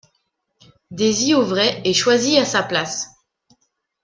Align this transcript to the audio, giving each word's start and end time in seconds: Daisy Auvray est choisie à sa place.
Daisy 0.89 1.35
Auvray 1.35 1.79
est 1.85 1.93
choisie 1.93 2.39
à 2.39 2.45
sa 2.45 2.63
place. 2.63 3.07